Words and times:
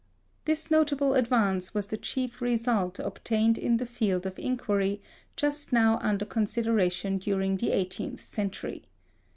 This 0.45 0.71
notable 0.71 1.13
advance 1.13 1.75
was 1.75 1.85
the 1.85 1.95
chief 1.95 2.41
result 2.41 2.97
obtained 2.97 3.59
in 3.59 3.77
the 3.77 3.85
field 3.85 4.25
of 4.25 4.39
inquiry 4.39 4.99
just 5.35 5.71
now 5.71 5.99
under 6.01 6.25
consideration 6.25 7.19
during 7.19 7.57
the 7.57 7.69
eighteenth 7.69 8.25
century. 8.25 8.85